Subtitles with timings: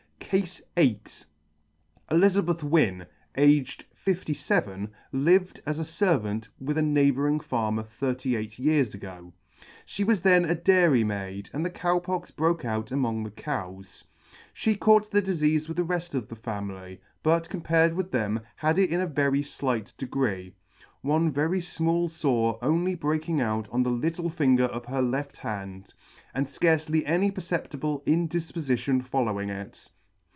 [0.33, 0.95] CASE nil.
[2.09, 3.05] ELIZABETH WYNNE,
[3.35, 9.33] aged fifty feven, lived as a fervant with a neighbouring Farmer thirty eight years ago.
[9.85, 14.05] She was then a dairymaid, and the Cow Pox broke out among the cows.
[14.53, 18.39] She caught the difeafe with the red: of the family, but, com pared with them,
[18.55, 20.55] had it in a very flight degree,
[21.01, 25.93] one very fmall fore only breaking out on the little finger of her left hand,
[26.33, 29.89] and fcarcely any perceptible indifpofition following it.